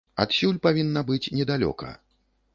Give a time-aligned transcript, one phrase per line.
[0.23, 1.93] Адсюль павінна быць недалёка.